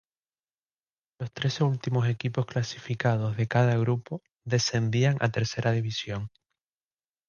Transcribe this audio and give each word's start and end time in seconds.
Los 1.19 1.31
trece 1.31 1.63
últimos 1.63 2.07
equipos 2.09 2.47
clasificados 2.47 3.37
de 3.37 3.47
cada 3.47 3.75
grupo 3.77 4.23
descendían 4.43 5.17
a 5.19 5.29
Tercera 5.29 5.73
División. 5.73 6.31